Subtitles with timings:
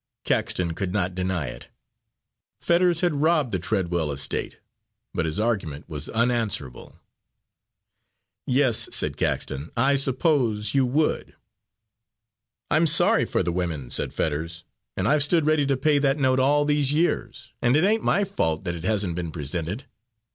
[0.23, 1.67] Caxton could not deny it.
[2.59, 4.57] Fetters had robbed the Treadwell estate,
[5.13, 6.99] but his argument was unanswerable.
[8.47, 11.35] "Yes," said Caxton, "I suppose you would."
[12.71, 14.63] "I'm sorry for the women," said Fetters,
[14.97, 18.23] "and I've stood ready to pay that note all these years, and it ain't my
[18.23, 19.85] fault that it hasn't been presented.